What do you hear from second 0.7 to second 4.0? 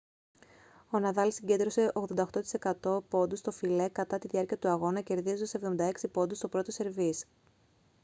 ο ναδάλ συγκέντρωσε 88% πόντους στο φιλέ